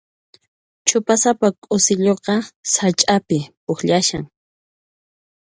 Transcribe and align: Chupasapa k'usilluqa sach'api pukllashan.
Chupasapa 0.87 1.47
k'usilluqa 1.61 2.35
sach'api 2.73 3.37
pukllashan. 3.63 4.23